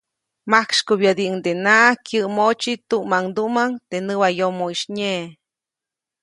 [0.51, 5.13] Majksykubyädiʼuŋdenaʼajk kyäʼmoʼtsi tuʼmaŋduʼmaŋ teʼ näwayomoʼisy nye.